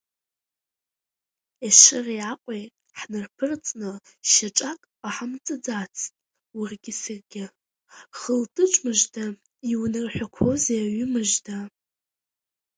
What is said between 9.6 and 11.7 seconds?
иунарҳәақәозеи аҩы мыжда!